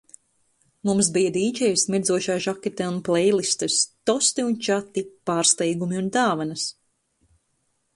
[0.89, 3.79] Mums bija dīdžejs mirdzošā žaketē un pleilistes,
[4.13, 6.71] tosti un čati, pārsteigumi un dāvanas.